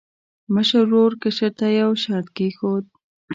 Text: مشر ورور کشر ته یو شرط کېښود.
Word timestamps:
مشر 0.53 0.79
ورور 0.87 1.13
کشر 1.23 1.51
ته 1.59 1.65
یو 1.81 1.91
شرط 2.03 2.27
کېښود. 2.35 2.85